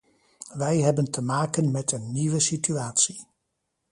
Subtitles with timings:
[0.53, 3.25] Wij hebben te maken met een nieuwe situatie.